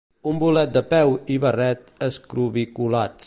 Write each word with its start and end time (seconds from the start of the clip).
Un 0.29 0.37
bolet 0.43 0.71
de 0.77 0.83
peu 0.93 1.13
i 1.35 1.37
barret 1.45 1.95
escrobiculats. 2.09 3.19